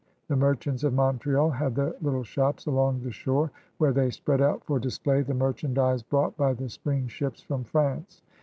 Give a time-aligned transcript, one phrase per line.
[0.29, 4.63] The merchants of Montreal had their little shops along the shore where they fifpread out
[4.65, 8.23] for display the merchandise brought by the spring ships from France.